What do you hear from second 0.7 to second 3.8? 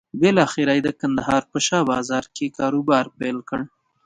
یې د کندهار په شا بازار کې کاروبار پيل کړ.